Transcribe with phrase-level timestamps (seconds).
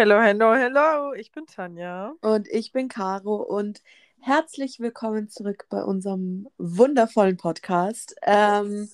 [0.00, 1.12] Hello, hello, hello.
[1.12, 2.14] Ich bin Tanja.
[2.22, 3.82] Und ich bin Caro und
[4.18, 8.14] herzlich willkommen zurück bei unserem wundervollen Podcast.
[8.22, 8.88] Ähm,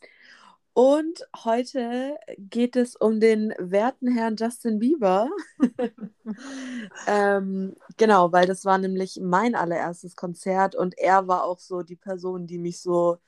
[0.72, 5.30] und heute geht es um den werten Herrn Justin Bieber.
[7.06, 11.94] ähm, genau, weil das war nämlich mein allererstes Konzert und er war auch so die
[11.94, 13.18] Person, die mich so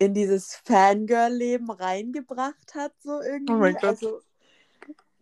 [0.00, 3.52] in dieses Fangirl-Leben reingebracht hat, so irgendwie.
[3.52, 3.84] Oh mein Gott.
[3.84, 4.20] Also,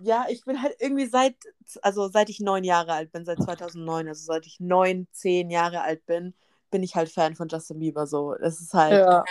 [0.03, 1.37] ja, ich bin halt irgendwie seit,
[1.83, 5.83] also seit ich neun Jahre alt bin, seit 2009, also seit ich neun, zehn Jahre
[5.83, 6.35] alt bin,
[6.71, 8.07] bin ich halt Fan von Justin Bieber.
[8.07, 9.25] So, es ist halt, Ja.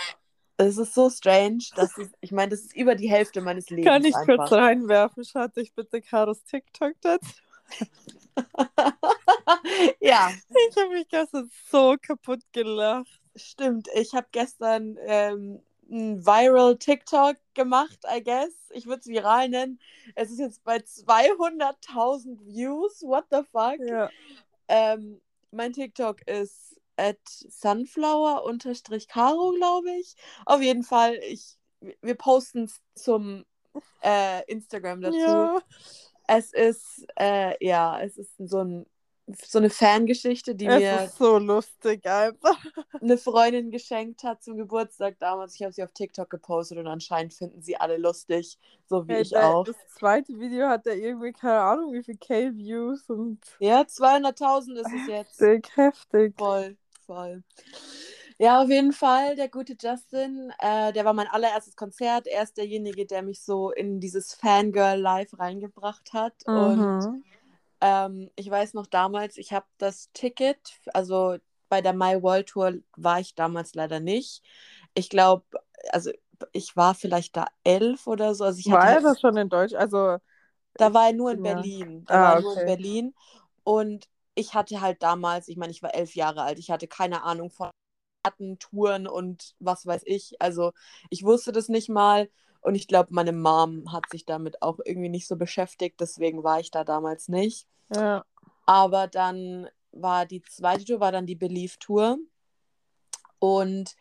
[0.56, 3.86] es ist so strange, dass es, ich meine, das ist über die Hälfte meines Lebens
[3.86, 4.48] Kann ich einfach.
[4.48, 5.56] kurz reinwerfen, Schatz?
[5.56, 7.32] Ich bitte Karos TikTok dazu.
[10.00, 10.32] ja,
[10.70, 13.20] Ich habe mich gestern so kaputt gelacht.
[13.36, 13.88] stimmt.
[13.94, 18.52] Ich habe gestern ähm, ein viral TikTok gemacht, I guess.
[18.70, 19.80] Ich würde es viral nennen.
[20.14, 23.02] Es ist jetzt bei 200.000 Views.
[23.02, 23.80] What the fuck?
[23.80, 24.08] Ja.
[24.68, 30.14] Ähm, mein TikTok ist at sunflower-caro, glaube ich.
[30.46, 33.44] Auf jeden Fall, ich, wir posten es zum
[34.02, 35.18] äh, Instagram dazu.
[35.18, 35.60] ja.
[36.28, 38.86] Es ist, äh, ja, es ist so, ein,
[39.48, 42.58] so eine Fangeschichte, die Es mir so lustig einfach.
[43.00, 45.54] eine Freundin geschenkt hat zum Geburtstag damals.
[45.54, 49.22] Ich habe sie auf TikTok gepostet und anscheinend finden sie alle lustig, so wie Hey,
[49.22, 49.64] ich der- auch.
[49.64, 54.92] Das zweite Video hat ja irgendwie keine Ahnung, wie viel K-Views und Ja, 200.000 ist
[54.92, 55.40] es jetzt.
[55.40, 56.34] dick, heftig.
[56.36, 57.42] Voll, voll.
[58.38, 62.26] Ja, auf jeden Fall, der gute Justin, äh, der war mein allererstes Konzert.
[62.26, 66.34] Er ist derjenige, der mich so in dieses Fangirl-Life reingebracht hat.
[66.46, 67.24] Und Mhm.
[67.82, 70.58] Ähm, ich weiß noch damals, ich habe das Ticket,
[70.94, 71.38] also
[71.70, 74.42] bei der My World Tour war ich damals leider nicht.
[74.94, 75.44] Ich glaube,
[75.92, 76.12] also
[76.52, 78.44] ich war vielleicht da elf oder so.
[78.44, 79.74] Also ich hatte War er das schon in Deutsch?
[79.74, 80.18] Also,
[80.76, 81.42] da war er nur in Ja.
[81.42, 82.04] Berlin.
[82.06, 82.64] Da Ah, war er nur in.
[82.64, 83.14] Berlin.
[83.64, 87.22] Und ich hatte halt damals, ich meine, ich war elf Jahre alt, ich hatte keine
[87.22, 87.70] Ahnung von
[88.24, 90.40] Karten, Touren und was weiß ich.
[90.40, 90.72] Also
[91.10, 92.30] ich wusste das nicht mal.
[92.62, 96.00] Und ich glaube, meine Mom hat sich damit auch irgendwie nicht so beschäftigt.
[96.00, 97.68] Deswegen war ich da damals nicht.
[98.66, 102.18] Aber dann war die zweite Tour, war dann die Believe Tour.
[103.38, 103.94] Und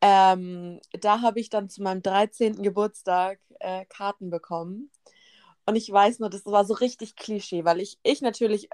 [0.00, 2.62] ähm, da habe ich dann zu meinem 13.
[2.62, 4.90] Geburtstag äh, Karten bekommen.
[5.66, 8.70] Und ich weiß nur, das war so richtig Klischee, weil ich, ich natürlich,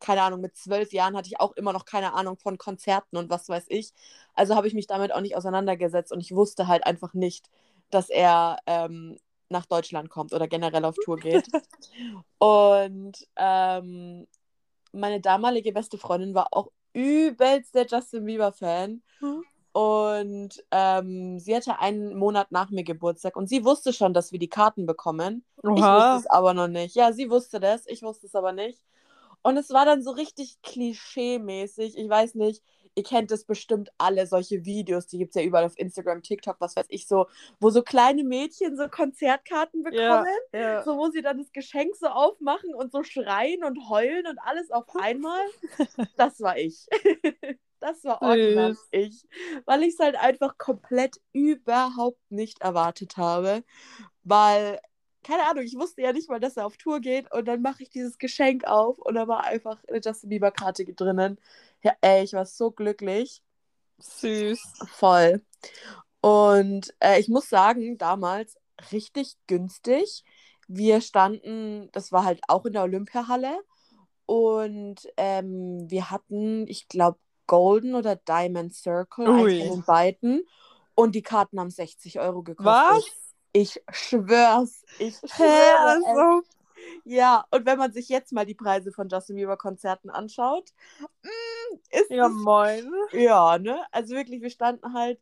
[0.00, 3.30] keine Ahnung, mit zwölf Jahren hatte ich auch immer noch keine Ahnung von Konzerten und
[3.30, 3.92] was weiß ich.
[4.34, 7.48] Also habe ich mich damit auch nicht auseinandergesetzt und ich wusste halt einfach nicht,
[7.90, 9.18] dass er ähm,
[9.48, 11.46] nach Deutschland kommt oder generell auf Tour geht.
[12.38, 14.26] und ähm,
[14.92, 19.02] meine damalige beste Freundin war auch übelst der Justin Bieber-Fan.
[19.20, 19.44] Mhm.
[19.72, 24.38] Und ähm, sie hatte einen Monat nach mir Geburtstag und sie wusste schon, dass wir
[24.38, 25.44] die Karten bekommen.
[25.58, 26.16] Ich wusste Oha.
[26.16, 26.94] es aber noch nicht.
[26.96, 28.80] Ja, sie wusste das, ich wusste es aber nicht.
[29.42, 31.94] Und es war dann so richtig klischee-mäßig.
[31.98, 32.62] Ich weiß nicht,
[32.96, 36.56] ihr kennt das bestimmt alle, solche Videos, die gibt es ja überall auf Instagram, TikTok,
[36.60, 37.26] was weiß ich so,
[37.60, 40.82] wo so kleine Mädchen so Konzertkarten Ja, bekommen, ja.
[40.84, 44.70] so wo sie dann das Geschenk so aufmachen und so schreien und heulen und alles
[44.70, 45.40] auf einmal.
[46.16, 46.86] Das war ich.
[47.80, 48.78] Das war Süß.
[48.90, 49.22] ich,
[49.66, 53.64] weil ich es halt einfach komplett überhaupt nicht erwartet habe,
[54.24, 54.80] weil
[55.22, 57.82] keine Ahnung, ich wusste ja nicht mal, dass er auf Tour geht und dann mache
[57.82, 61.38] ich dieses Geschenk auf und da war einfach eine Justin Bieber Karte drinnen.
[61.86, 63.44] Ja, ey, ich war so glücklich.
[64.00, 64.60] Süß.
[64.88, 65.40] Voll.
[66.20, 68.56] Und äh, ich muss sagen, damals
[68.90, 70.24] richtig günstig.
[70.66, 73.60] Wir standen, das war halt auch in der Olympiahalle.
[74.24, 79.52] Und ähm, wir hatten, ich glaube, Golden oder Diamond Circle, Ui.
[79.52, 80.42] eins von den beiden.
[80.96, 82.66] Und die Karten haben 60 Euro gekostet.
[82.66, 83.04] Was?
[83.52, 84.82] Ich schwör's.
[84.98, 85.28] Ich Hä?
[85.28, 86.04] schwöre es.
[86.04, 86.42] Also,
[87.04, 90.72] Ja, und wenn man sich jetzt mal die Preise von Justin Bieber Konzerten anschaut,
[91.22, 91.28] mm,
[91.90, 92.90] ist ja, moin.
[93.12, 93.80] ja, ne?
[93.92, 95.20] Also wirklich, wir standen halt,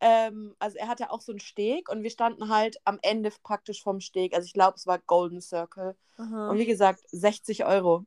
[0.00, 3.82] ähm, also er hatte auch so einen Steg und wir standen halt am Ende praktisch
[3.82, 4.34] vom Steg.
[4.34, 5.96] Also ich glaube, es war Golden Circle.
[6.18, 6.50] Aha.
[6.50, 8.04] Und wie gesagt, 60 Euro.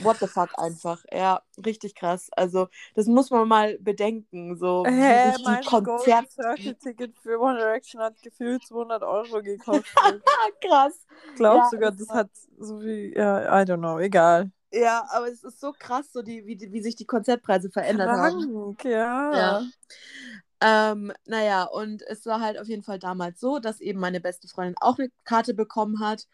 [0.00, 1.04] What the fuck einfach.
[1.12, 2.28] Ja, richtig krass.
[2.32, 4.56] Also das muss man mal bedenken.
[4.56, 6.32] So, wie Hä, die mein Golden Konzert...
[6.32, 9.86] Circle Ticket für One Direction hat gefühlt 200 Euro gekostet.
[10.60, 11.06] Krass.
[11.30, 14.50] Ich glaube Ja, sogar, das hat so viel, ja, I don't know, egal.
[14.72, 18.08] Ja, aber es ist so krass, so die, wie, die- wie sich die Konzertpreise verändert
[18.08, 18.50] haben.
[18.52, 19.36] Krank, ja.
[19.36, 19.66] Ja.
[20.60, 24.48] Ähm, naja, und es war halt auf jeden Fall damals so, dass eben meine beste
[24.48, 26.26] Freundin auch eine Karte bekommen hat.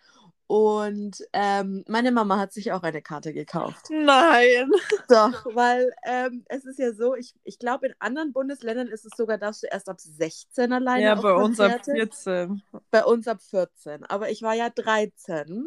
[0.46, 3.86] Und ähm, meine Mama hat sich auch eine Karte gekauft.
[3.90, 4.70] Nein.
[5.08, 9.12] Doch, weil ähm, es ist ja so, ich, ich glaube, in anderen Bundesländern ist es
[9.16, 11.92] sogar, darfst du erst ab 16 alleine Ja, bei uns ab Konzerte.
[11.92, 12.62] 14.
[12.90, 14.04] Bei uns ab 14.
[14.06, 15.66] Aber ich war ja 13.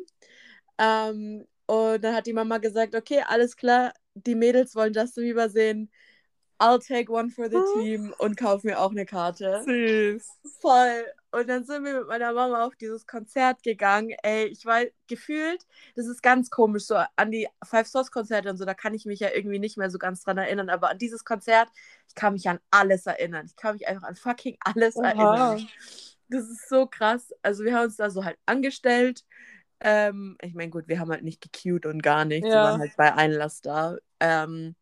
[0.80, 5.48] Ähm, Und dann hat die Mama gesagt, okay, alles klar, die Mädels wollen Justin Bieber
[5.48, 5.90] sehen.
[6.60, 9.64] I'll take one for the team und kauf mir auch eine Karte.
[9.64, 10.28] Süß.
[10.60, 11.06] Voll.
[11.32, 14.14] Und dann sind wir mit meiner Mama auf dieses Konzert gegangen.
[14.22, 15.66] Ey, ich war gefühlt,
[15.96, 19.06] das ist ganz komisch, so an die Five Stars Konzerte und so, da kann ich
[19.06, 21.70] mich ja irgendwie nicht mehr so ganz dran erinnern, aber an dieses Konzert,
[22.10, 23.46] ich kann mich an alles erinnern.
[23.46, 25.08] Ich kann mich einfach an fucking alles Oha.
[25.08, 25.70] erinnern.
[26.28, 27.34] Das ist so krass.
[27.44, 29.24] Also wir haben uns da so halt angestellt.
[29.84, 32.48] Ähm, ich meine, gut, wir haben halt nicht gecued und gar nichts.
[32.50, 32.64] Wir Ja.
[32.64, 33.98] waren halt bei Einlass da.
[34.20, 34.76] Ähm,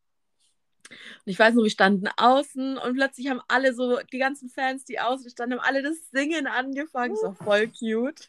[0.90, 4.86] und ich weiß noch, wir standen außen und plötzlich haben alle so, die ganzen Fans,
[4.86, 7.14] die außen standen, haben alle das Singen angefangen.
[7.14, 8.28] Das war voll cute.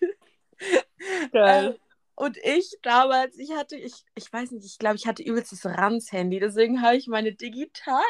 [1.33, 1.69] Geil.
[1.71, 1.77] Ähm,
[2.17, 5.65] und ich damals, ich hatte, ich, ich weiß nicht, ich glaube, ich hatte übelst das
[5.65, 8.05] Ranz-Handy, deswegen habe ich meine Digitalkamera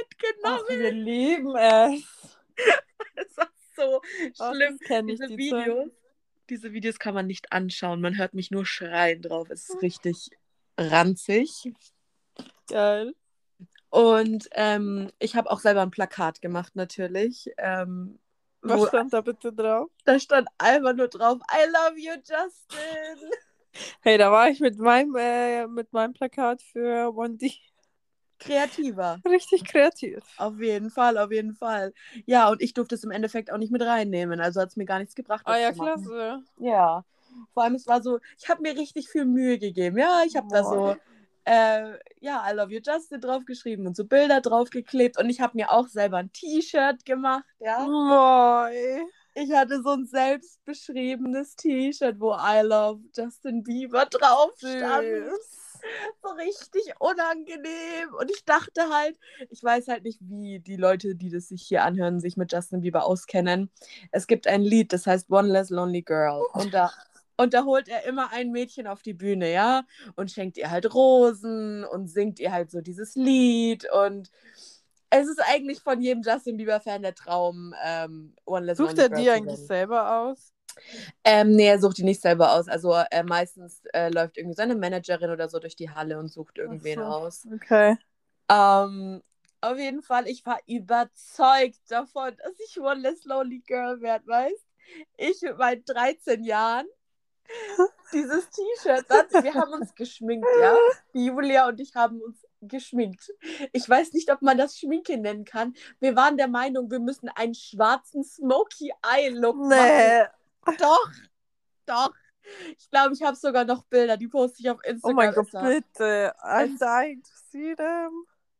[0.00, 0.66] mitgenommen.
[0.68, 2.04] Ach, wir lieben es.
[3.14, 4.02] Das war so
[4.38, 4.78] Ach, schlimm.
[4.78, 5.90] das kenn ich, Diese die Videos,
[6.50, 8.00] diese Videos kann man nicht anschauen.
[8.00, 9.48] Man hört mich nur schreien drauf.
[9.50, 10.30] Es ist richtig
[10.78, 11.72] ranzig.
[12.68, 13.14] Geil.
[13.90, 17.50] Und ähm, ich habe auch selber ein Plakat gemacht, natürlich.
[17.58, 18.18] Ähm,
[18.62, 19.90] Was stand da bitte drauf?
[20.04, 23.30] da stand einfach nur drauf, I love you, Justin.
[24.00, 27.54] Hey, da war ich mit meinem, äh, mit meinem Plakat für 1D
[28.44, 29.20] Kreativer.
[29.24, 30.22] richtig kreativ.
[30.36, 31.92] Auf jeden Fall, auf jeden Fall.
[32.26, 34.40] Ja, und ich durfte es im Endeffekt auch nicht mit reinnehmen.
[34.40, 35.42] Also hat es mir gar nichts gebracht.
[35.44, 36.42] Ah das ja, klasse.
[36.58, 37.04] Ja.
[37.54, 39.98] Vor allem, es war so, ich habe mir richtig viel Mühe gegeben.
[39.98, 40.96] Ja, ich habe da so,
[41.44, 45.18] äh, ja, I love you Justin draufgeschrieben und so Bilder draufgeklebt.
[45.18, 47.86] Und ich habe mir auch selber ein T-Shirt gemacht, ja.
[47.86, 49.02] Moi.
[49.34, 55.04] Ich hatte so ein selbstbeschriebenes T-Shirt, wo I love Justin Bieber drauf stand.
[55.04, 55.61] Süß.
[56.22, 58.14] So richtig unangenehm.
[58.18, 59.18] Und ich dachte halt,
[59.50, 62.80] ich weiß halt nicht, wie die Leute, die das sich hier anhören, sich mit Justin
[62.80, 63.70] Bieber auskennen.
[64.10, 66.42] Es gibt ein Lied, das heißt One Less Lonely Girl.
[66.52, 66.92] Und da,
[67.36, 69.84] und da holt er immer ein Mädchen auf die Bühne, ja,
[70.16, 73.90] und schenkt ihr halt Rosen und singt ihr halt so dieses Lied.
[73.90, 74.30] Und
[75.10, 79.08] es ist eigentlich von jedem Justin Bieber-Fan der Traum, ähm, One Less Sucht Lonely er
[79.08, 80.52] die eigentlich selber aus?
[81.24, 82.68] Ähm, nee, er sucht die nicht selber aus.
[82.68, 86.58] Also äh, meistens äh, läuft irgendwie seine Managerin oder so durch die Halle und sucht
[86.58, 87.04] irgendwen so.
[87.04, 87.46] aus.
[87.52, 87.96] Okay.
[88.48, 89.22] Ähm,
[89.60, 94.66] auf jeden Fall, ich war überzeugt davon, dass ich One Less Lonely Girl werde, weißt
[95.16, 96.86] Ich mit meinen 13 Jahren
[98.12, 100.74] dieses T-Shirt, wir haben uns geschminkt, ja.
[101.14, 103.32] Die Julia und ich haben uns geschminkt.
[103.72, 105.74] Ich weiß nicht, ob man das Schminke nennen kann.
[106.00, 110.28] Wir waren der Meinung, wir müssen einen schwarzen Smoky Eye Look machen.
[110.78, 111.10] Doch,
[111.86, 112.12] doch.
[112.76, 115.16] Ich glaube, ich habe sogar noch Bilder, die poste ich auf Oh Instagram.
[115.16, 116.34] mein Gott, bitte.
[116.42, 118.10] I'm Es- dying to see them.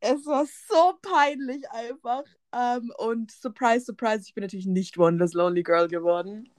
[0.01, 2.25] Es war so peinlich einfach.
[2.53, 6.51] Ähm, und surprise, surprise, ich bin natürlich nicht One Less Lonely Girl geworden.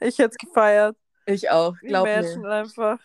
[0.00, 0.96] Ich hätte es gefeiert.
[1.26, 2.50] Ich auch, glaub Imagine mir.
[2.50, 2.98] einfach.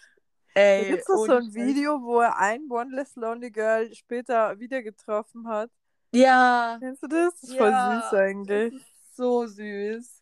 [0.56, 1.54] Ey, Gibt es so ein.
[1.54, 5.70] Video, wo er ein One Less Lonely Girl später wieder getroffen hat?
[6.12, 7.34] Ja, Kennst du das?
[7.42, 8.74] Das ist Ja, voll süß eigentlich.
[9.14, 10.20] so süß.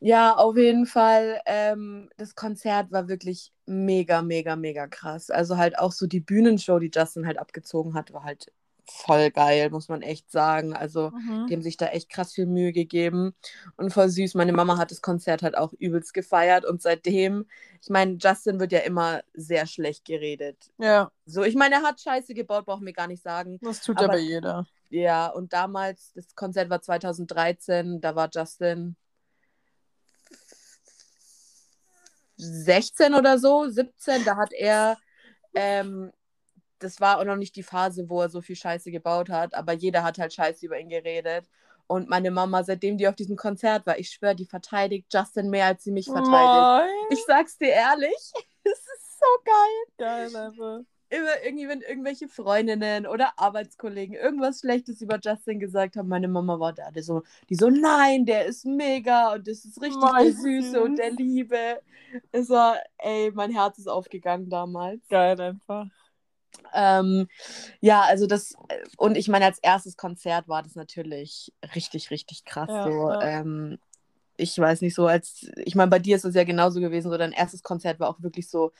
[0.00, 1.40] Ja, auf jeden Fall.
[1.46, 5.30] Ähm, das Konzert war wirklich mega, mega, mega krass.
[5.30, 8.52] Also halt auch so die Bühnenshow, die Justin halt abgezogen hat, war halt
[8.90, 10.72] voll geil, muss man echt sagen.
[10.74, 11.46] Also Mhm.
[11.46, 13.34] die haben sich da echt krass viel Mühe gegeben
[13.76, 14.34] und voll süß.
[14.34, 17.44] Meine Mama hat das Konzert halt auch übelst gefeiert und seitdem,
[17.82, 20.70] ich meine, Justin wird ja immer sehr schlecht geredet.
[20.78, 23.58] Ja, So, ich meine, er hat Scheiße gebaut, brauchen wir gar nicht sagen.
[23.60, 24.66] das tut Aber- aber jeder.
[24.88, 28.96] Ja, und damals, das Konzert war 2013, da war Justin
[32.38, 34.96] 16 oder so, 17, da hat er,
[35.54, 36.12] ähm,
[36.78, 39.72] das war auch noch nicht die Phase, wo er so viel Scheiße gebaut hat, aber
[39.72, 41.48] jeder hat halt Scheiße über ihn geredet.
[41.88, 45.66] Und meine Mama, seitdem die auf diesem Konzert war, ich schwöre, die verteidigt Justin mehr,
[45.66, 46.30] als sie mich verteidigt.
[46.30, 47.06] Moin.
[47.10, 48.32] Ich sag's dir ehrlich,
[48.64, 50.80] es ist so geil Geil einfach.
[51.10, 56.60] Immer irgendwie, wenn irgendwelche Freundinnen oder Arbeitskollegen irgendwas Schlechtes über Justin gesagt haben, meine Mama
[56.60, 60.24] war da, die so, die so, nein, der ist mega und das ist richtig Mein
[60.24, 61.80] der Süße und der Liebe.
[62.32, 65.00] Es war, ey, mein Herz ist aufgegangen damals.
[65.08, 65.86] Geil einfach.
[66.72, 67.28] Ähm,
[67.80, 68.54] ja, also das,
[68.96, 72.68] und ich meine, als erstes Konzert war das natürlich richtig, richtig krass.
[72.68, 73.22] Ja, so, ja.
[73.22, 73.78] Ähm,
[74.38, 77.18] ich weiß nicht so, als, ich meine, bei dir ist es ja genauso gewesen, so
[77.18, 78.72] dein erstes Konzert war auch wirklich so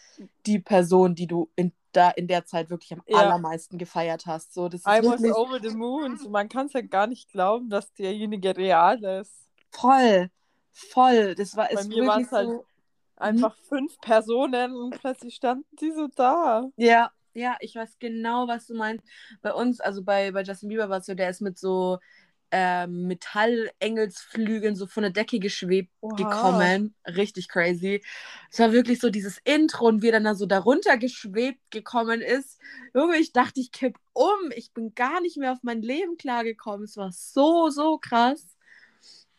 [0.46, 3.18] die Person, die du in, da, in der Zeit wirklich am Ja.
[3.18, 4.54] allermeisten gefeiert hast.
[4.54, 6.16] So, das ist I was wirklich over the moon.
[6.16, 9.48] So, man kann es ja gar nicht glauben, dass derjenige real ist.
[9.70, 10.30] voll,
[10.72, 11.34] voll.
[11.34, 12.64] Das war Bei mir waren es halt so,
[13.16, 16.70] einfach fünf Personen und plötzlich standen die so da.
[16.76, 19.04] Ja, ja, ich weiß genau, was du meinst.
[19.42, 21.98] Bei uns, also bei, bei Justin Bieber war es so, der ist mit so
[22.50, 26.16] ähm, Metallengelsflügeln so von der Decke geschwebt Oha.
[26.16, 26.94] gekommen.
[27.06, 28.02] Richtig crazy.
[28.50, 32.20] Es war wirklich so dieses Intro und wie er dann da so darunter geschwebt gekommen
[32.20, 32.58] ist.
[32.94, 34.50] Junge, ich dachte, ich kipp um.
[34.54, 36.84] Ich bin gar nicht mehr auf mein Leben klargekommen.
[36.84, 38.44] Es war so, so krass.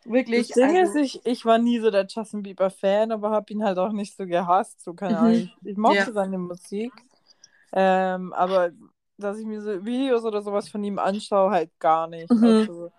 [0.05, 0.47] Wirklich.
[0.49, 3.63] Das Ding also- ist, ich, ich war nie so der Justin Bieber-Fan, aber habe ihn
[3.63, 4.81] halt auch nicht so gehasst.
[4.83, 5.31] So, keine Ahnung.
[5.33, 5.37] Mhm.
[5.61, 6.11] Ich, ich mochte Ja.
[6.11, 6.93] seine Musik.
[7.71, 8.71] Ähm, aber
[9.17, 12.31] dass ich mir so Videos oder sowas von ihm anschaue, halt gar nicht.
[12.31, 12.43] Mhm.
[12.43, 12.91] Also,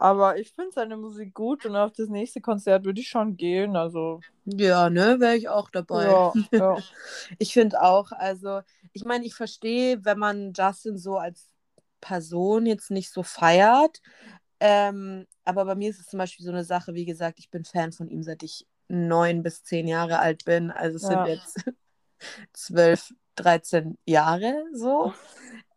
[0.00, 3.76] aber ich finde seine Musik gut und auf das nächste Konzert würde ich schon gehen.
[3.76, 6.06] Also, ja, ne, wäre ich auch dabei.
[6.06, 6.82] ja, ja.
[7.38, 11.48] Ich finde auch, also, ich meine, ich verstehe, wenn man Justin so als
[12.00, 14.00] Person jetzt nicht so feiert.
[14.60, 17.64] Ähm, aber bei mir ist es zum Beispiel so eine Sache, wie gesagt, ich bin
[17.64, 20.70] Fan von ihm, seit ich neun bis zehn Jahre alt bin.
[20.70, 21.08] Also es Ja.
[21.08, 21.56] sind jetzt
[22.52, 25.12] zwölf, 13 Jahre so.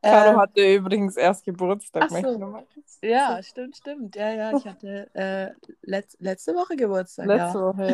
[0.04, 2.10] Caro Ähm, hatte übrigens erst Geburtstag.
[2.12, 2.58] so.
[3.02, 4.16] ja, stimmt, stimmt.
[4.16, 7.26] Ja, ja, ich hatte äh, letz letzte Woche Geburtstag.
[7.26, 7.64] Letzte ja.
[7.64, 7.92] Woche,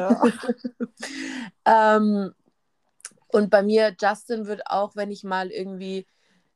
[1.66, 1.96] ja.
[1.98, 2.34] ähm,
[3.28, 6.08] und bei mir, Justin wird auch, wenn ich mal irgendwie,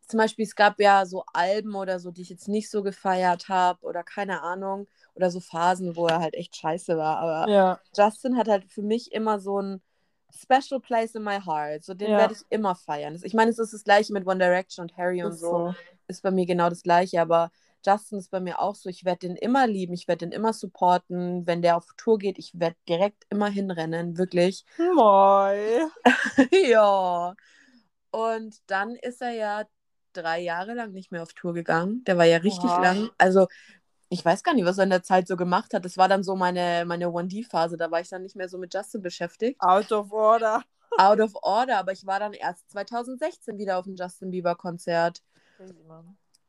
[0.07, 3.47] zum Beispiel, es gab ja so Alben oder so, die ich jetzt nicht so gefeiert
[3.47, 7.19] habe oder keine Ahnung, oder so Phasen, wo er halt echt scheiße war.
[7.19, 7.79] Aber ja.
[7.95, 9.81] Justin hat halt für mich immer so ein
[10.35, 11.83] Special Place in my heart.
[11.83, 12.17] So den Ja.
[12.17, 13.19] werde ich immer feiern.
[13.23, 15.49] Ich meine, es ist das gleiche mit One Direction und Harry und so.
[15.67, 15.75] so.
[16.07, 17.51] Ist bei mir genau das gleiche, aber
[17.85, 18.89] Justin ist bei mir auch so.
[18.89, 21.45] Ich werde den immer lieben, ich werde den immer supporten.
[21.45, 24.65] Wenn der auf Tour geht, ich werde direkt immer hinrennen, wirklich.
[24.95, 25.87] Moi.
[26.51, 27.35] ja.
[28.11, 29.63] Und dann ist er ja
[30.13, 32.03] drei Jahre lang nicht mehr auf Tour gegangen.
[32.05, 32.81] Der war ja richtig Oha.
[32.81, 33.09] lang.
[33.17, 33.47] Also,
[34.13, 35.85] ich weiß gar nicht, was er in der Zeit so gemacht hat.
[35.85, 37.77] Das war dann so meine, meine 1D-Phase.
[37.77, 39.59] Da war ich dann nicht mehr so mit Justin beschäftigt.
[39.59, 40.63] Out of order.
[40.97, 45.23] Out of order, aber ich war dann erst 2016 wieder auf dem Justin Bieber-Konzert.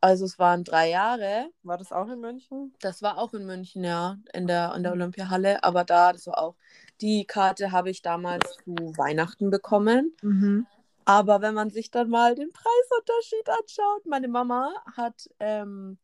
[0.02, 1.48] Also, es waren drei Jahre.
[1.62, 2.74] War das auch in München?
[2.80, 5.64] Das war auch in München, ja, in der, in der Olympiahalle.
[5.64, 6.56] Aber da, das war auch.
[7.00, 10.14] Die Karte habe ich damals zu Weihnachten bekommen.
[10.20, 10.66] Mhm.
[11.06, 15.96] Aber wenn man sich dann mal den Preisunterschied anschaut, meine Mama hat ähm,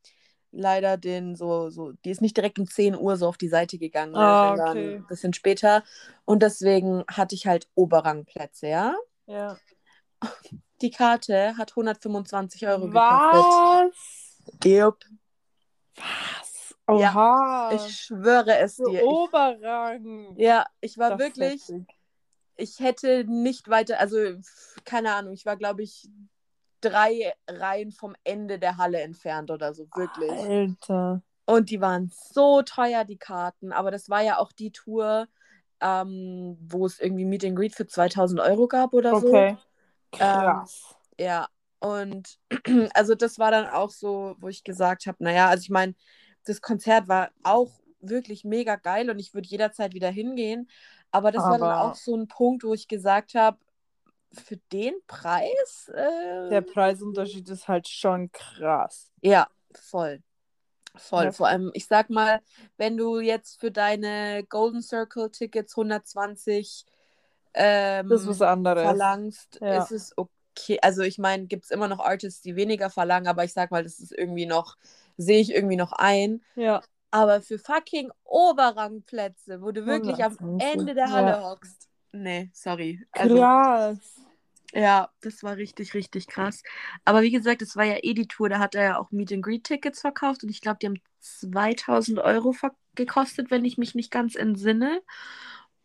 [0.52, 3.78] leider den so, so, die ist nicht direkt um 10 Uhr so auf die Seite
[3.78, 4.94] gegangen, ne, Ah, sondern okay.
[4.96, 5.82] ein bisschen später.
[6.24, 8.94] Und deswegen hatte ich halt Oberrangplätze, ja.
[9.26, 9.56] Ja.
[10.82, 13.92] Die Karte hat 125 Euro gekostet.
[13.92, 14.38] Was?
[14.64, 14.96] Yep.
[15.96, 16.74] Was?
[16.86, 17.70] Oha.
[17.74, 19.00] Ich schwöre es Für dir.
[19.00, 20.34] Ich, Oberrang.
[20.36, 21.62] ja, ich war Das wirklich,
[22.56, 24.16] ich hätte nicht weiter, also
[24.84, 26.08] keine Ahnung, ich war, glaube ich,
[26.80, 30.30] drei Reihen vom Ende der Halle entfernt oder so, wirklich.
[30.30, 31.22] Alter.
[31.46, 33.72] Und die waren so teuer, die Karten.
[33.72, 35.26] Aber das war ja auch die Tour,
[35.80, 39.56] ähm, wo es irgendwie Meet and Greet für 2000 Euro gab oder Okay.
[40.12, 40.18] so.
[40.18, 40.94] Krass.
[41.18, 41.48] Ja.
[41.80, 42.38] Und
[42.94, 45.94] also das war dann auch so, wo ich gesagt habe, naja, also ich meine,
[46.44, 47.70] das Konzert war auch
[48.00, 50.68] wirklich mega geil und ich würde jederzeit wieder hingehen.
[51.10, 53.58] Aber das war dann Aber- auch so ein Punkt, wo ich gesagt habe,
[54.32, 55.90] für den Preis?
[55.94, 59.10] Äh, Der Preisunterschied ist halt schon krass.
[59.22, 60.22] Ja, voll.
[60.96, 61.24] Voll.
[61.26, 61.32] Ja.
[61.32, 62.40] Vor allem, ich sag mal,
[62.76, 66.84] wenn du jetzt für deine Golden Circle Tickets 120
[67.54, 68.82] ähm, Das ist was anderes.
[68.82, 69.82] verlangst, Ja.
[69.82, 70.78] ist es okay.
[70.82, 73.82] Also ich meine, gibt es immer noch Artists, die weniger verlangen, aber ich sag mal,
[73.84, 74.76] das ist irgendwie noch,
[75.16, 76.42] sehe ich irgendwie noch ein.
[76.56, 76.82] Ja.
[77.12, 81.50] Aber für fucking Oberrangplätze, wo du wirklich am 120, Ende der Halle ja.
[81.50, 81.89] hockst.
[82.12, 83.00] Nee, sorry.
[83.12, 83.98] Also, Krass.
[84.72, 86.62] ja, das war richtig, richtig krass.
[87.04, 89.32] Aber wie gesagt, es war ja eh die Tour, da hat er ja auch Meet
[89.32, 92.54] and Greet Tickets verkauft und ich glaube, die haben 2000 Euro
[92.94, 95.00] gekostet, wenn ich mich nicht ganz entsinne.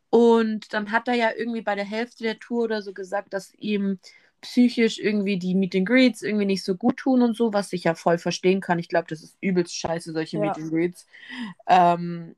[0.10, 3.54] Und dann hat er ja irgendwie bei der Hälfte der Tour oder so gesagt, dass
[3.56, 4.00] ihm
[4.42, 7.84] psychisch irgendwie die Meet and Greets irgendwie nicht so gut tun und so, was ich
[7.84, 8.80] ja voll verstehen kann.
[8.80, 10.44] Ich glaube, das ist übelst scheiße, solche Ja.
[10.44, 11.08] Meet and Greets.
[11.68, 12.36] Ähm,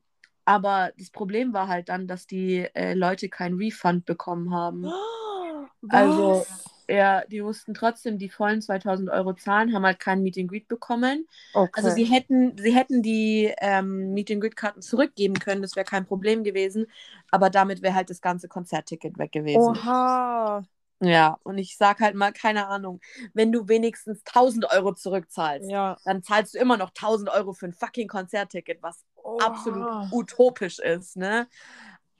[0.48, 4.84] aber das Problem war halt dann, dass die äh, Leute kein Refund bekommen haben.
[5.90, 6.64] Also, Was?
[6.88, 10.66] Ja, die mussten trotzdem die vollen 2000 Euro zahlen, haben halt kein Meet and Greet
[10.66, 11.26] bekommen.
[11.52, 11.70] okay.
[11.74, 15.84] Also sie hätten, sie hätten die ähm, Meet and Greet Karten zurückgeben können, das wäre
[15.84, 16.86] kein Problem gewesen,
[17.30, 19.60] aber damit wäre halt das ganze Konzertticket weg gewesen.
[19.60, 20.64] Oha.
[21.00, 23.00] Ja, und ich sag halt mal, keine Ahnung,
[23.32, 25.96] wenn du wenigstens 1000 Euro zurückzahlst, Ja.
[26.04, 29.46] dann zahlst du immer noch 1000 Euro für ein fucking Konzertticket, was Oha.
[29.46, 31.46] absolut utopisch ist, ne?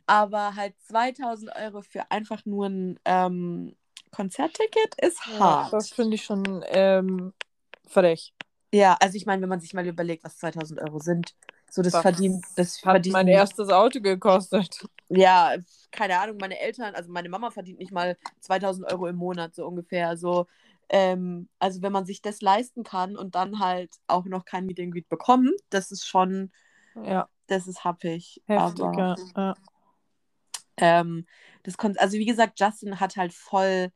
[0.06, 3.76] Aber halt 2000 Euro für einfach nur ein ähm,
[4.12, 5.72] Konzertticket ist Ja, hart.
[5.72, 7.32] das finde ich schon ähm,
[7.88, 8.32] frech.
[8.72, 11.34] Ja, also ich meine, wenn man sich mal überlegt, was 2000 Euro sind,
[11.70, 14.80] so das verdient, das Hat verdient, mein erstes Auto gekostet.
[15.08, 15.56] ja,
[15.90, 19.66] keine Ahnung, meine Eltern, also meine Mama verdient nicht mal 2000 Euro im Monat, so
[19.66, 20.46] ungefähr, so,
[20.88, 24.80] ähm, also wenn man sich das leisten kann und dann halt auch noch kein Meet
[24.80, 26.52] and Greet bekommt, das ist schon,
[27.04, 28.42] Ja, das ist happig.
[28.46, 29.54] heftig, aber ja.
[30.76, 31.26] ähm,
[31.62, 33.90] das kon also wie gesagt, Justin hat halt voll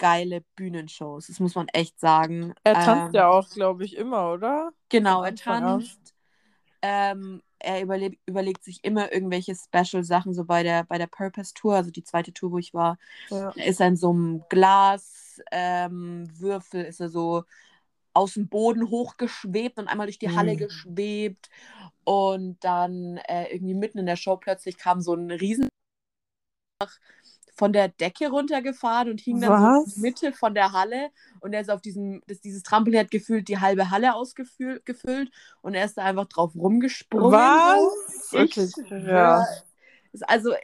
[0.00, 1.28] geile Bühnenshows.
[1.28, 2.54] Das muss man echt sagen.
[2.64, 4.72] Er tanzt Ähm, ja auch, glaube ich, immer, oder?
[4.88, 6.14] Genau, er tanzt.
[6.82, 11.76] Ähm, er überle überlegt sich immer irgendwelche Special-Sachen, so bei der, bei der Purpose Tour,
[11.76, 12.98] also die zweite Tour, wo ich war.
[13.30, 13.50] Ja.
[13.50, 17.44] Ist er in so einem Glaswürfel, ähm, ist er so
[18.12, 20.58] aus dem Boden hochgeschwebt und einmal durch die Halle Mhm.
[20.58, 21.48] geschwebt.
[22.04, 25.68] Und dann äh, irgendwie mitten in der Show plötzlich kam so ein Riesen
[27.60, 29.94] von der Decke runtergefahren und hing dann so in Was?
[29.94, 33.48] die Mitte von der Halle und er ist auf diesem, das, dieses Trampolin hat gefühlt
[33.48, 37.32] die halbe Halle ausgefüllt gefüllt und er ist da einfach drauf rumgesprungen.
[37.32, 38.32] Was?
[38.32, 38.62] Ich Okay,
[40.12, 40.54] ist also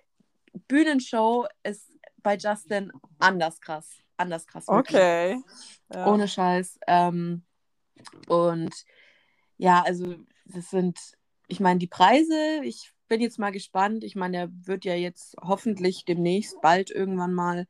[0.69, 3.91] Bühnenshow ist bei Justin anders krass.
[4.17, 4.65] Anders krass.
[4.67, 5.38] Okay.
[5.93, 6.07] Ja.
[6.07, 6.79] Ohne Scheiß.
[6.87, 7.43] Ähm,
[8.26, 8.73] und
[9.59, 10.15] ja, also
[10.47, 10.99] das sind,
[11.47, 14.04] ich meine, die Preise, ich bin jetzt mal gespannt.
[14.04, 17.66] Ich meine, er wird ja jetzt hoffentlich demnächst bald irgendwann mal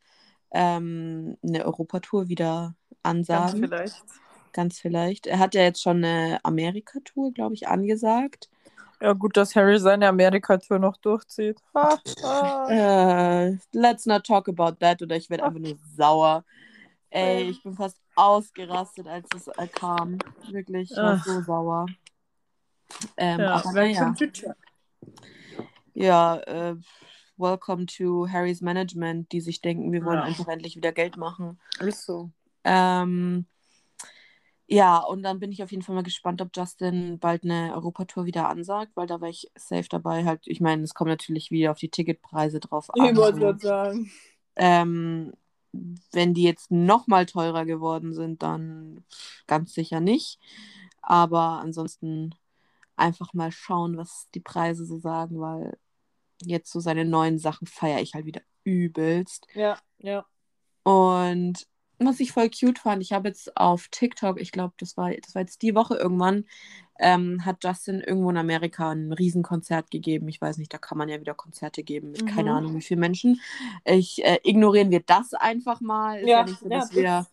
[0.51, 3.61] ähm, eine Europatour wieder Ganz ansagen.
[3.61, 4.05] vielleicht.
[4.53, 5.27] Ganz vielleicht.
[5.27, 8.49] Er hat ja jetzt schon eine Amerika-Tour, glaube ich, angesagt.
[9.01, 11.61] Ja, gut, dass Harry seine Amerika-Tour noch durchzieht.
[11.75, 12.69] Ha, ha.
[13.47, 16.45] Äh, let's not talk about that oder ich werde einfach nur sauer.
[17.11, 20.19] Ey, ich bin fast ausgerastet, als es äh, kam.
[20.51, 21.25] Wirklich, ich war Ach.
[21.25, 21.87] so sauer.
[23.17, 24.15] Ähm, Ja, aber naja.
[25.95, 26.77] Ja, äh,
[27.37, 30.25] welcome to Harrys Management, die sich denken, wir wollen Ja.
[30.25, 31.59] einfach endlich wieder Geld machen.
[31.81, 32.31] Ist so.
[32.65, 33.47] Ähm,
[34.69, 38.25] ja, und dann bin ich auf jeden Fall mal gespannt, ob Justin bald eine Europatour
[38.25, 40.25] wieder ansagt, weil da wäre ich safe dabei.
[40.25, 43.07] Halt, ich meine, es kommt natürlich wieder auf die Ticketpreise drauf an.
[43.07, 44.11] Ich wollte gerade sagen.
[44.57, 45.33] Ähm,
[46.13, 49.05] wenn die jetzt noch mal teurer geworden sind, dann
[49.47, 50.41] ganz sicher nicht.
[51.03, 52.35] Aber ansonsten
[52.97, 55.79] einfach mal schauen, was die Preise so sagen, weil
[56.43, 59.47] jetzt so seine neuen Sachen feiere ich halt wieder übelst.
[59.55, 60.27] Ja, ja.
[60.83, 61.67] Und
[61.99, 65.35] was ich voll cute fand, ich habe jetzt auf TikTok, ich glaube, das war, das
[65.35, 66.45] war jetzt die Woche irgendwann,
[66.99, 70.29] ähm, hat Justin irgendwo in Amerika ein Riesenkonzert gegeben.
[70.29, 72.57] Ich weiß nicht, da kann man ja wieder Konzerte geben mit keine Mhm.
[72.57, 73.41] Ahnung wie vielen Menschen.
[73.85, 76.21] Ich äh, ignorieren wir das einfach mal.
[76.21, 77.27] Ist ja, Ja, nicht so, ja, dass das- wir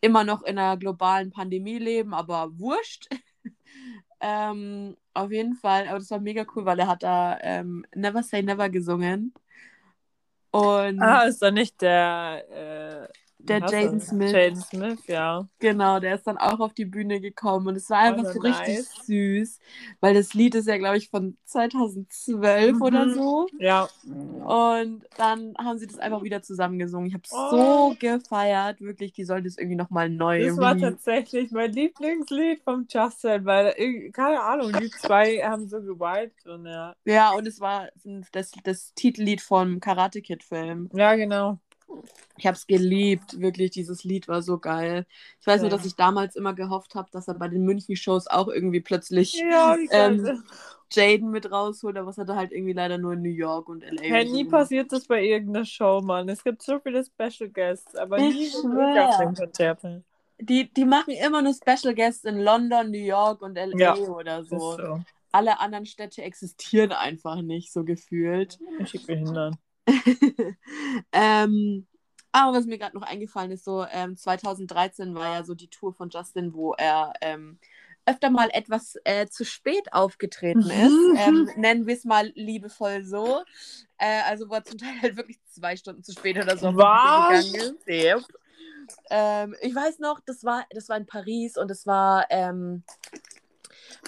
[0.00, 3.08] immer noch in einer globalen Pandemie leben, aber wurscht.
[4.20, 8.22] Ähm, auf jeden Fall, aber das war mega cool, weil er hat da ähm, Never
[8.22, 9.34] Say Never gesungen.
[10.52, 13.08] Und Ah, ist da nicht der, äh,
[13.44, 14.00] Der Jaden?
[14.00, 14.32] Smith.
[14.32, 15.48] Jaden Smith, ja.
[15.58, 18.40] Genau, der ist dann auch auf die Bühne gekommen und es war einfach Oh, so
[18.40, 18.94] richtig nice.
[19.06, 19.58] süß,
[20.00, 22.82] weil das Lied ist ja, glaube ich, von 2012 Mhm.
[22.82, 23.48] oder so.
[23.58, 23.88] Ja.
[24.04, 27.06] Und dann haben sie das einfach wieder zusammengesungen.
[27.08, 27.50] Ich habe Oh.
[27.90, 29.12] so gefeiert, wirklich.
[29.12, 34.10] Die sollen das irgendwie nochmal neu Das war tatsächlich mein Lieblingslied vom Justin, weil, irgendwie-
[34.12, 36.94] keine Ahnung, die zwei haben so gewiped und ja.
[37.04, 37.88] Ja, und es war
[38.32, 40.88] das, das Titellied vom Karate Kid-Film.
[40.92, 41.58] Ja, genau.
[42.36, 43.70] Ich habe es geliebt, wirklich.
[43.72, 45.06] Dieses Lied war so geil.
[45.40, 45.76] Ich weiß nur, Ja.
[45.76, 49.76] dass ich damals immer gehofft habe, dass er bei den München-Shows auch irgendwie plötzlich Ja,
[49.90, 50.42] Ähm.
[50.92, 53.84] Jaden mit rausholt, aber es hat er halt irgendwie leider nur in New York und
[53.84, 54.20] LA.
[54.22, 54.50] Und nie so.
[54.50, 56.28] passiert das bei irgendeiner Show, Mann.
[56.28, 60.04] Es gibt so viele Special Guests, aber Ich nie auf den Konzerten.
[60.40, 64.42] Die, die machen immer nur Special Guests in London, New York und LA Ja, oder
[64.42, 64.58] so.
[64.76, 65.00] so.
[65.30, 68.58] Alle anderen Städte existieren einfach nicht, so gefühlt.
[68.80, 69.56] Ich behindern.
[71.12, 71.86] ähm,
[72.32, 75.92] aber was mir gerade noch eingefallen ist, so ähm, 2013 war ja so die Tour
[75.92, 77.58] von Justin, wo er ähm,
[78.06, 80.92] öfter mal etwas äh, zu spät aufgetreten ist.
[81.16, 83.42] ähm, nennen wir es mal liebevoll so.
[83.98, 87.52] Äh, also wo er zum Teil halt wirklich zwei Stunden zu spät oder so Was?
[87.52, 87.88] gegangen ist.
[87.88, 88.22] Yep.
[89.10, 92.82] Ähm, ich weiß noch, das war, das war in Paris und es war, ähm,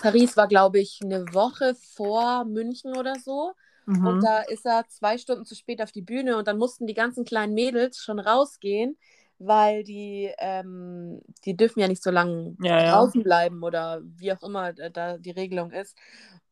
[0.00, 3.52] Paris war, glaube ich, eine Woche vor München oder so.
[3.86, 4.06] Mhm.
[4.06, 6.94] Und da ist er zwei Stunden zu spät auf die Bühne und dann mussten die
[6.94, 8.96] ganzen kleinen Mädels schon rausgehen,
[9.38, 12.92] weil die, ähm, die dürfen ja nicht so lange Ja, ja.
[12.92, 15.96] draußen bleiben oder wie auch immer da, da die Regelung ist.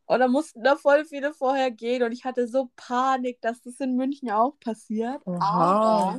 [0.06, 3.78] Und dann mussten da voll viele vorher gehen und ich hatte so Panik, dass das
[3.78, 5.22] in München auch passiert.
[5.24, 6.18] Oha.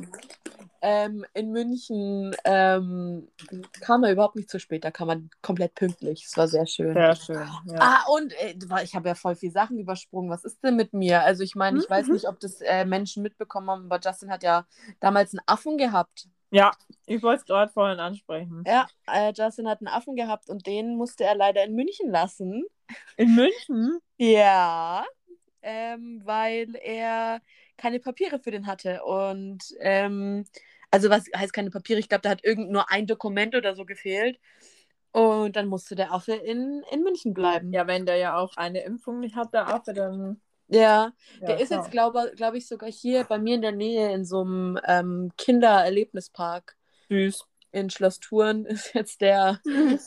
[0.82, 3.28] ähm, in München ähm,
[3.80, 6.24] kam er überhaupt nicht zu spät, da kam er komplett pünktlich.
[6.26, 6.92] Es war sehr schön.
[6.94, 7.48] Sehr schön.
[7.66, 7.76] Ja.
[7.80, 10.28] Ah, und äh, ich habe ja voll viele Sachen übersprungen.
[10.30, 11.22] Was ist denn mit mir?
[11.22, 12.12] Also ich meine, ich weiß Mhm.
[12.14, 14.66] nicht, ob das äh, Menschen mitbekommen haben, aber Justin hat ja
[15.00, 16.28] damals einen Affen gehabt.
[16.50, 16.70] ja,
[17.06, 18.62] ich wollte es gerade vorhin ansprechen.
[18.66, 22.64] Ja, äh, Justin hat einen Affen gehabt und den musste er leider in München lassen.
[23.16, 23.98] In München?
[24.18, 25.04] Ja,
[25.62, 27.40] ähm, weil er
[27.82, 29.02] keine Papiere für den hatte.
[29.04, 30.46] Und ähm,
[30.90, 32.00] Also was heißt keine Papiere?
[32.00, 34.38] Ich glaube, da hat irgend nur ein Dokument oder so gefehlt.
[35.12, 37.72] Und dann musste der Affe in, in München bleiben.
[37.72, 40.40] Ja, wenn der ja auch eine Impfung nicht hat, der Affe, dann.
[40.68, 41.80] Ja, Ja, der ist klar.
[41.80, 45.32] jetzt, glaube glaub ich, sogar hier bei mir in der Nähe in so einem ähm,
[45.36, 46.76] Kindererlebnispark
[47.10, 47.44] Süß.
[47.72, 49.60] in Schloss Thurn ist jetzt der,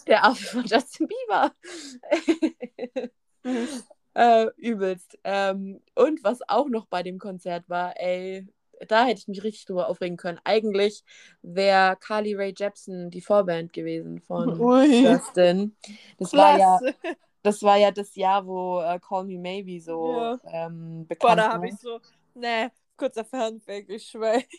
[0.08, 1.54] der Affe von Justin Bieber.
[4.16, 5.20] äh, übelst.
[5.26, 8.48] Ähm, und was auch noch bei dem Konzert war, ey,
[8.88, 10.40] da hätte ich mich richtig drüber aufregen können.
[10.46, 11.04] Eigentlich
[11.44, 15.04] wäre Carly Rae Jepsen die Vorband gewesen von Ui.
[15.04, 15.78] Justin.
[16.20, 16.82] Das war ja
[17.44, 20.40] das war ja das Jahr, wo äh, Call Me Maybe so Ja.
[20.46, 21.54] ähm, bekannt Boah, da war.
[21.54, 22.00] habe ich so.
[22.36, 24.42] Ne, kurzer Fernweg, ich schwör.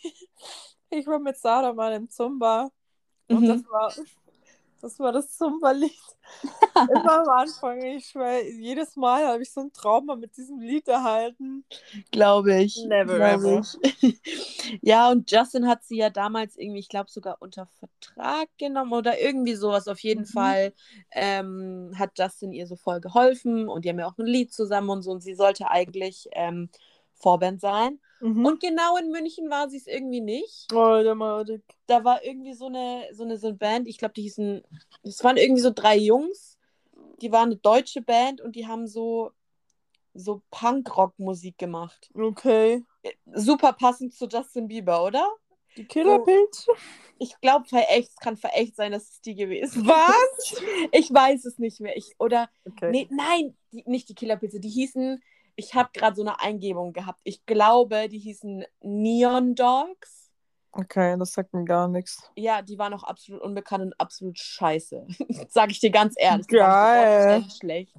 [0.91, 2.71] Ich war mit Sarah mal im Zumba.
[3.31, 3.49] Und Mhm.
[3.49, 3.95] das war.
[4.87, 5.93] Das war das Zumba-Lied.
[6.87, 10.87] Immer am Anfang, ich schwör, jedes Mal habe ich so ein Trauma mit diesem Lied
[10.89, 11.65] erhalten.
[12.11, 12.77] Glaube ich.
[12.85, 13.79] Never glaub ich.
[14.83, 19.21] ja, und Justin hat sie ja damals irgendwie, ich glaube, sogar unter Vertrag genommen oder
[19.21, 19.89] irgendwie sowas.
[19.89, 20.27] Auf jeden Mhm.
[20.27, 20.73] Fall
[21.13, 24.91] ähm, hat Justin ihr so voll geholfen und die haben ja auch ein Lied zusammen
[24.91, 25.11] und so.
[25.13, 26.69] Und sie sollte eigentlich ähm,
[27.17, 28.01] Vorband sein.
[28.21, 28.47] Mhm.
[28.47, 30.73] Und genau in München war sie es irgendwie nicht.
[30.73, 31.03] oh.
[31.87, 34.63] Da war irgendwie so eine, so eine, so eine Band, ich glaube, die hießen,
[35.03, 36.59] es waren irgendwie so drei Jungs,
[37.21, 39.33] die waren eine deutsche Band und die haben so,
[40.15, 42.11] so Punk-Rock-Musik gemacht.
[42.15, 42.83] Okay.
[43.35, 45.29] Super passend zu Justin Bieber, oder?
[45.77, 46.71] Die Killerpilze?
[47.19, 50.63] Ich glaube, verächt, es kann verächt sein, dass es die gewesen Was?
[50.93, 51.97] Ich weiß es nicht mehr.
[51.97, 52.91] Ich, oder, Okay.
[52.91, 55.23] nee, nein, die, nicht die Killerpilze, die hießen,
[55.57, 57.21] ich habe gerade so eine Eingebung gehabt.
[57.25, 60.31] Ich glaube, die hießen Neon Dogs.
[60.73, 62.31] Okay, das sagt mir gar nichts.
[62.37, 65.07] Ja, die waren auch absolut unbekannt und absolut scheiße.
[65.49, 66.47] Sag ich dir ganz ehrlich.
[66.49, 67.41] Geil.
[67.41, 67.95] echt schlecht.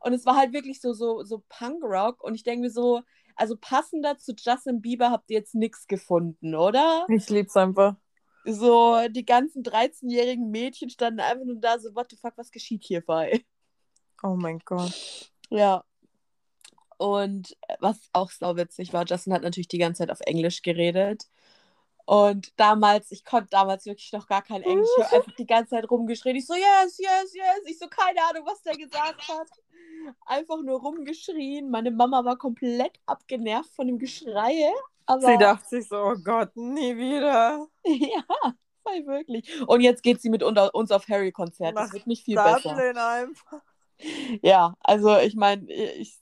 [0.00, 2.22] Und es war halt wirklich so, so, so Punkrock.
[2.22, 3.02] Und ich denke mir so,
[3.36, 7.06] also passender zu Justin Bieber habt ihr jetzt nichts gefunden, oder?
[7.08, 7.94] Ich lieb's einfach.
[8.44, 12.82] So, die ganzen 13-jährigen Mädchen standen einfach nur da, so, what the fuck, was geschieht
[12.84, 13.44] hierbei?
[14.22, 15.30] Oh mein Gott.
[15.50, 15.84] Ja.
[16.98, 21.28] Und was auch sauwitzig war, Justin hat natürlich die ganze Zeit auf Englisch geredet.
[22.04, 24.88] Und damals, ich konnte damals wirklich noch gar kein Englisch.
[24.96, 26.36] Ich habe einfach die ganze Zeit rumgeschrien.
[26.36, 27.60] Ich so, yes, yes, yes.
[27.66, 29.48] Ich so, keine Ahnung, was der gesagt hat.
[30.24, 31.70] Einfach nur rumgeschrien.
[31.70, 34.72] Meine Mama war komplett abgenervt von dem Geschrei.
[35.04, 37.66] Aber Sie dachte sich so, oh Gott, nie wieder.
[37.84, 38.24] ja,
[38.82, 39.60] voll wirklich.
[39.66, 41.76] Und jetzt geht sie mit uns auf Harry-Konzert.
[41.76, 42.70] Das wird nicht viel besser.
[42.70, 43.60] Dublin einfach.
[44.42, 46.20] Ja, also ich meine, es,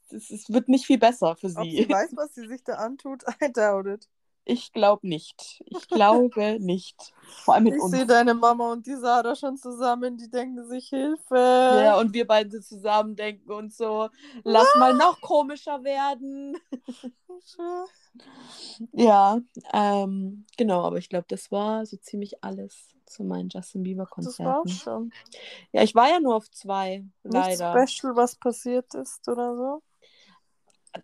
[0.49, 1.77] wird nicht viel besser für Ob sie.
[1.77, 4.09] sie weiß, was sie sich da antut, I doubt it.
[4.49, 5.61] Ich glaube nicht.
[5.67, 7.13] Ich glaube nicht.
[7.45, 7.91] Vor allem mit Ich uns.
[7.91, 11.35] sehe deine Mama und die Sarah schon zusammen, die denken sich Hilfe.
[11.35, 14.09] Ja, und wir beide zusammen denken und so,
[14.45, 16.57] lass mal noch komischer werden.
[18.93, 19.41] Ja,
[19.73, 24.45] ähm, genau, aber ich glaube, das war so ziemlich alles zu meinen Justin das Bieber-Konzerten.
[24.45, 25.13] war's schon.
[25.73, 27.87] Ja, ich war ja nur auf zwei, Nichts leider.
[27.87, 29.83] Special, was passiert ist oder so.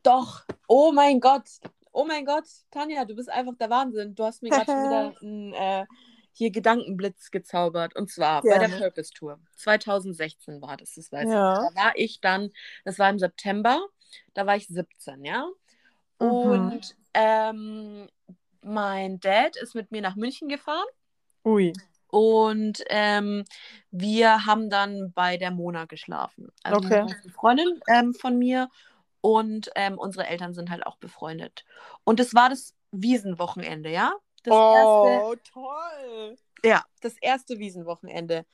[0.02, 1.48] Doch, oh mein Gott,
[1.92, 4.14] oh mein Gott, Tanja, du bist einfach der Wahnsinn.
[4.14, 5.86] Du hast mir gerade schon wieder einen äh,
[6.32, 7.94] hier Gedankenblitz gezaubert.
[7.94, 8.68] Und zwar bei der.
[8.68, 9.38] Purpose Tour.
[9.56, 11.62] 2016 war das, das weiß Ja.
[11.68, 11.74] ich.
[11.74, 12.50] Da war ich dann,
[12.84, 13.80] das war im September,
[14.34, 15.46] da war ich 17, ja.
[16.18, 16.28] Mhm.
[16.30, 18.08] Und ähm,
[18.62, 20.86] mein Dad ist mit mir nach München gefahren.
[21.44, 21.72] Ui.
[22.12, 23.44] Und ähm,
[23.90, 26.52] wir haben dann bei der Mona geschlafen.
[26.62, 27.00] Also Okay.
[27.00, 28.68] Eine Freundin ähm, von mir
[29.22, 31.64] und ähm, unsere Eltern sind halt auch befreundet.
[32.04, 34.12] Und es war das Wiesenwochenende, ja?
[34.42, 36.36] Das erste, oh, toll.
[36.64, 38.44] ja, das erste Wiesenwochenende.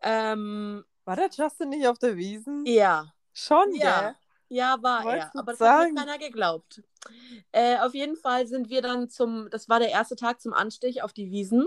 [0.00, 2.64] Ähm, War der Justin nicht auf der Wiesen?
[2.66, 4.00] ja, Schon, ja.
[4.00, 4.14] gell?
[4.48, 5.40] Ja, war Wolltest er.
[5.40, 5.94] Aber das hat mir sagen?
[5.94, 6.82] keiner geglaubt.
[7.52, 11.02] Äh, auf jeden Fall sind wir dann zum, das war der erste Tag zum Anstich
[11.02, 11.64] auf die Wiesen.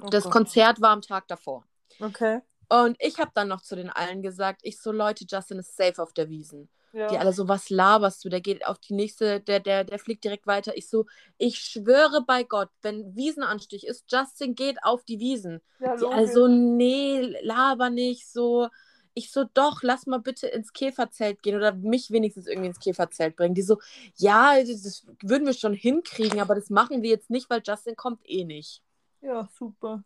[0.00, 0.32] Oh Das Gott.
[0.32, 1.64] Konzert war am Tag davor.
[2.00, 2.40] Okay.
[2.68, 6.02] Und ich habe dann noch zu den allen gesagt, ich so, Leute, Justin ist safe
[6.02, 6.70] auf der Wiesen.
[6.92, 7.06] Ja.
[7.08, 8.28] Die alle so, was laberst du?
[8.28, 10.76] Der geht auf die nächste, der, der, der fliegt direkt weiter.
[10.76, 11.06] Ich so,
[11.38, 15.60] ich schwöre bei Gott, wenn Wiesenanstich ist, Justin geht auf die Wiesen.
[15.80, 18.68] ja, Die alle so, nee, laber nicht, so.
[19.14, 23.36] Ich so, doch, lass mal bitte ins Käferzelt gehen oder mich wenigstens irgendwie ins Käferzelt
[23.36, 23.54] bringen.
[23.54, 23.78] Die so,
[24.16, 27.96] ja, das, das würden wir schon hinkriegen, aber das machen wir jetzt nicht, weil Justin
[27.96, 28.82] kommt eh nicht.
[29.22, 30.02] Ja, super.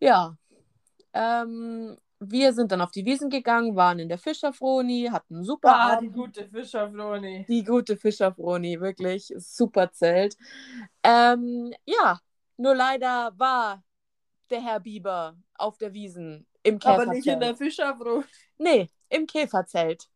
[0.00, 0.36] Ja.
[1.12, 5.92] Ähm, wir sind dann auf die Wiesen gegangen, waren in der Fischerfroni, hatten super Ah,
[5.94, 6.14] Abend.
[6.14, 7.46] die gute Fischerfloni.
[7.48, 10.36] Die gute Fischerfroni, wirklich super Zelt.
[11.02, 12.20] Ähm, ja,
[12.56, 13.82] nur leider war
[14.50, 17.10] der Herr Bieber auf der Wiesen im Aber Käferzelt.
[17.16, 18.24] nicht in der Fischerfloni.
[18.58, 20.08] Nee, im Käferzelt.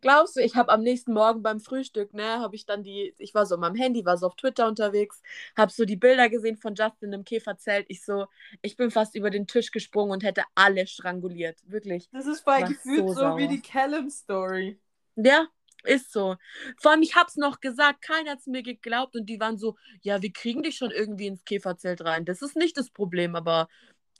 [0.00, 3.34] Glaubst du, ich habe am nächsten Morgen beim Frühstück, ne, habe ich dann die, ich
[3.34, 5.22] war so meinem Handy, war so auf Twitter unterwegs,
[5.56, 7.86] habe so die Bilder gesehen von Justin im Käferzelt.
[7.88, 8.26] Ich so,
[8.60, 11.58] ich bin fast über den Tisch gesprungen und hätte alle stranguliert.
[11.66, 12.08] Wirklich.
[12.12, 14.78] Das ist bei war gefühlt so so, wie die Callum-Story.
[15.16, 15.46] Ja,
[15.84, 16.36] ist so.
[16.80, 20.22] Vor allem, ich hab's noch gesagt, keiner hat's mir geglaubt und die waren so, ja,
[20.22, 22.24] wir kriegen dich schon irgendwie ins Käferzelt rein.
[22.24, 23.68] Das ist nicht das Problem, aber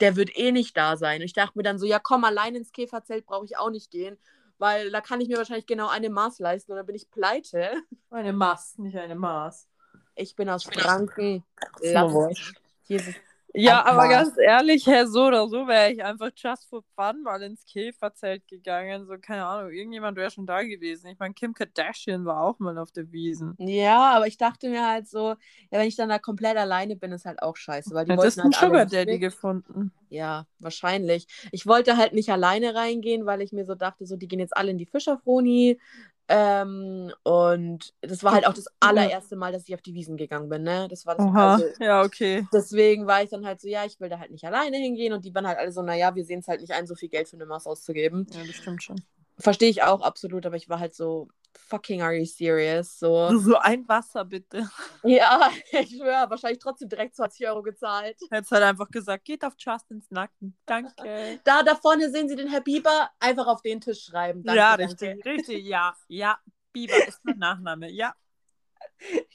[0.01, 1.21] der wird eh nicht da sein.
[1.21, 3.91] Und ich dachte mir dann so, ja, komm, allein ins Käferzelt brauche ich auch nicht
[3.91, 4.17] gehen,
[4.63, 7.73] weil da kann ich mir wahrscheinlich genau eine Maß leisten und dann bin ich pleite.
[8.11, 9.67] Eine Maß, nicht eine Maß.
[10.15, 11.43] Ich bin aus Franken.
[11.81, 12.61] Lass- wurscht.
[12.83, 13.13] Jesus.
[13.55, 17.41] Ja, aber ganz ehrlich, Herr, so oder so wäre ich einfach just for fun mal
[17.43, 19.05] ins Käferzelt gegangen.
[19.05, 21.07] So, keine Ahnung, irgendjemand wäre schon da gewesen.
[21.07, 23.55] Ich meine, Kim Kardashian war auch mal auf der Wiesen.
[23.59, 27.11] Ja, aber ich dachte mir halt so, ja, wenn ich dann da komplett alleine bin,
[27.11, 29.91] ist halt auch scheiße, weil die Hättest einen halt alle Sugar Daddy gefunden.
[30.09, 31.27] Ja, wahrscheinlich.
[31.51, 34.55] Ich wollte halt nicht alleine reingehen, weil ich mir so dachte, so, die gehen jetzt
[34.57, 35.79] alle in die Fischerfroni.
[36.29, 40.47] Ähm, und das war halt auch das allererste Mal, dass ich auf die Wiesen gegangen
[40.49, 40.87] bin, ne?
[40.89, 41.25] Das war das.
[41.25, 42.47] Oha, Also, ja, okay.
[42.53, 45.13] deswegen war ich dann halt so, ja, ich will da halt nicht alleine hingehen.
[45.13, 47.09] Und die waren halt alle so, naja, wir sehen es halt nicht ein, so viel
[47.09, 48.25] Geld für eine Maus auszugeben.
[48.31, 49.01] Ja, das stimmt schon.
[49.37, 52.99] Verstehe ich auch absolut, aber ich war halt so, fucking are you serious?
[52.99, 54.69] So, So ein Wasser bitte.
[55.03, 58.17] ja, ich schwöre, wahrscheinlich trotzdem direkt 20 Euro gezahlt.
[58.29, 60.55] Hättest halt einfach gesagt, geht auf Justins Nacken.
[60.65, 60.93] Danke.
[61.43, 64.43] Da, da vorne sehen Sie den Herr Bieber, einfach auf den Tisch schreiben.
[64.43, 64.93] Danke, ja, danke.
[64.93, 66.37] richtig, richtig, ja, ja.
[66.71, 68.15] Bieber ist mein Nachname, ja.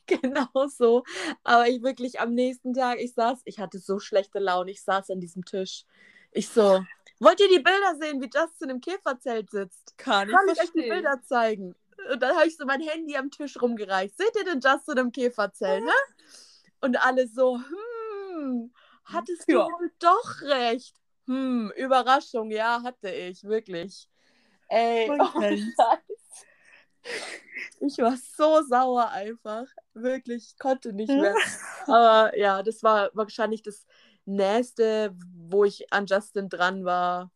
[0.06, 1.04] Genau so.
[1.44, 5.10] Aber ich wirklich am nächsten Tag, ich saß, ich hatte so schlechte Laune, ich saß
[5.10, 5.84] an diesem Tisch.
[6.32, 6.84] Ich so,
[7.20, 9.96] wollt ihr die Bilder sehen, wie Justin im Käferzelt sitzt?
[9.98, 10.88] Kann ich Kann ich euch die.
[10.88, 11.74] Bilder zeigen?
[12.12, 14.16] Und dann habe ich so mein Handy am Tisch rumgereicht.
[14.16, 15.92] Seht ihr den Justin im Käferzelt, ne?
[16.80, 18.72] Und alle so, hm,
[19.04, 19.66] hattest du Ja.
[19.66, 20.94] wohl doch recht.
[21.26, 24.08] Hm, Überraschung, ja, hatte ich, wirklich.
[24.68, 25.16] Ey, oh.
[27.80, 29.66] Ich war so sauer einfach.
[29.94, 31.34] Wirklich, ich konnte nicht mehr.
[31.86, 33.86] Aber ja, das war wahrscheinlich das
[34.24, 35.16] Nächste,
[35.48, 37.30] wo ich an Justin dran war,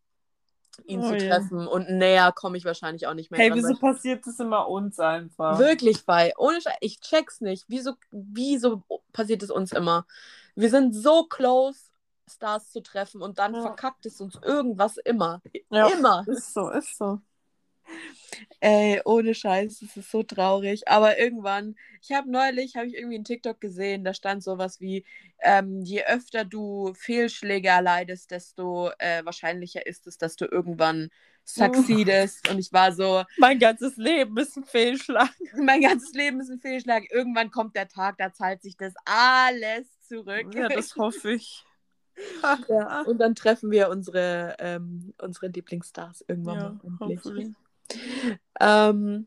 [0.87, 1.29] ihn Oh zu ja.
[1.29, 1.67] treffen.
[1.67, 3.59] Und näher komme ich wahrscheinlich auch nicht mehr Hey, dran.
[3.59, 5.59] wieso passiert das immer uns einfach?
[5.59, 6.33] ich, wirklich bei.
[6.37, 7.65] Ohne Scheiß, ich check's nicht.
[7.69, 8.83] Wieso, wieso
[9.13, 10.07] passiert es uns immer?
[10.55, 11.79] Wir sind so close,
[12.31, 13.63] Stars zu treffen und dann Ja.
[13.63, 15.43] verkackt es uns irgendwas immer.
[15.71, 16.25] Ja, Immer.
[16.27, 17.21] Ist so, ist so.
[18.61, 20.89] Ey, ohne Scheiß, es ist so traurig.
[20.89, 25.05] Aber irgendwann, ich habe neulich, habe ich irgendwie einen TikTok gesehen, da stand sowas wie,
[25.41, 31.11] ähm, je öfter du Fehlschläge erleidest, desto äh, wahrscheinlicher ist es, dass du irgendwann
[31.45, 32.49] succeedest.
[32.51, 35.31] Und ich war so, Mein ganzes Leben ist ein Fehlschlag.
[35.57, 37.05] mein ganzes Leben ist ein Fehlschlag.
[37.11, 40.47] Irgendwann kommt der Tag, da zahlt sich das alles zurück.
[40.55, 41.65] Ja, das hoffe ich.
[42.69, 47.01] Ja, Und dann treffen wir unsere, ähm, unsere Lieblingsstars irgendwann Ja, mal endlich.
[47.01, 47.55] hopefully.
[48.61, 49.27] Ähm,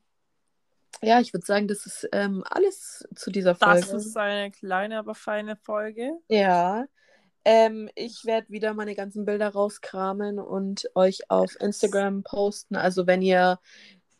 [1.01, 3.81] ja, ich würde sagen, das ist ähm, alles zu dieser Folge.
[3.81, 6.11] Das ist eine kleine, aber feine Folge.
[6.29, 6.85] Ja.
[7.43, 12.75] Ähm, ich werde wieder meine ganzen Bilder rauskramen und euch auf Instagram posten.
[12.75, 13.59] Also wenn ihr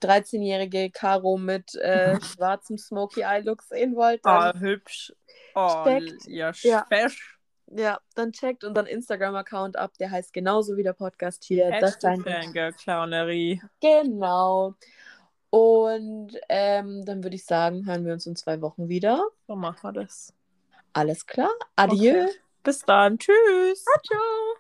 [0.01, 5.13] 13-jährige Caro mit äh, schwarzem Smoky Eye Look sehen wollt, Ah, dann, hübsch.
[5.55, 6.27] Oh, Steckt.
[6.27, 6.85] ja, Ja.
[7.67, 9.93] Ja, dann checkt unseren Instagram-Account ab.
[9.99, 11.69] Der heißt genauso wie der Podcast hier.
[11.69, 13.61] Das Hashtag sein Fangirl Clownerie.
[13.81, 14.75] Genau.
[15.49, 19.23] Und ähm, dann würde ich sagen, hören wir uns in zwei Wochen wieder.
[19.47, 20.33] So machen wir das.
[20.93, 21.51] Alles klar.
[21.75, 22.23] Adieu.
[22.23, 22.31] Okay.
[22.63, 23.17] Bis dann.
[23.17, 23.85] Tschüss.
[24.05, 24.54] Ciao.